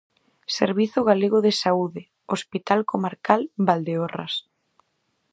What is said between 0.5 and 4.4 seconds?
Servizo Galego de Saúde, Hospital Comarcal Valdeorras.